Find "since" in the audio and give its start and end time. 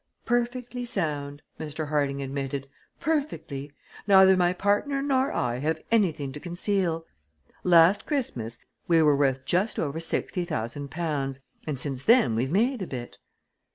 11.79-12.03